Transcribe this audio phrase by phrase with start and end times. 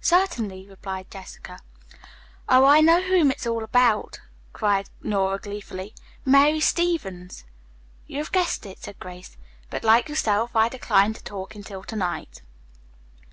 [0.00, 1.58] "Certainly," replied Jessica.
[2.48, 4.20] "Oh, I know now whom it's all about,"
[4.52, 5.94] cried Nora gleefully.
[6.24, 7.42] "Mary Stevens."
[8.06, 9.36] "You have guessed it," said Grace,
[9.68, 12.40] "but, like yourself, I decline to talk until to night."